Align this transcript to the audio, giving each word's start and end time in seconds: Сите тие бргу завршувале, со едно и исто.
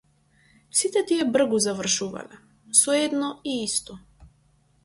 Сите 0.77 1.03
тие 1.11 1.27
бргу 1.35 1.59
завршувале, 1.65 2.39
со 2.81 2.93
едно 3.01 3.31
и 3.53 3.55
исто. 3.67 3.99